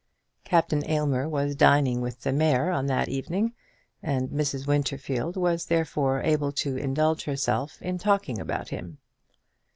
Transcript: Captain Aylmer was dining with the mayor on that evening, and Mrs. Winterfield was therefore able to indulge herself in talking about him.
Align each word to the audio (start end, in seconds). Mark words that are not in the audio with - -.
Captain 0.43 0.83
Aylmer 0.89 1.29
was 1.29 1.55
dining 1.55 2.01
with 2.01 2.21
the 2.21 2.33
mayor 2.33 2.71
on 2.71 2.87
that 2.87 3.07
evening, 3.07 3.53
and 4.01 4.29
Mrs. 4.29 4.65
Winterfield 4.65 5.37
was 5.37 5.67
therefore 5.67 6.23
able 6.23 6.51
to 6.53 6.75
indulge 6.75 7.25
herself 7.25 7.79
in 7.83 7.99
talking 7.99 8.39
about 8.39 8.69
him. 8.69 8.97